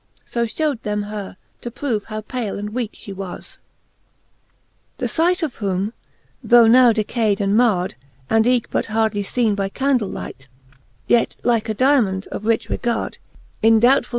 [0.25, 3.61] So fhew'd them her, to prove how pale and weake jfhe was* XIII.
[5.05, 5.93] The light of whom,
[6.43, 7.93] though now decayd and mard.
[8.27, 10.47] And eke but hardly feene by candle light,
[11.05, 13.19] Yet like a diamond of rich regard,
[13.61, 14.09] In doubtful!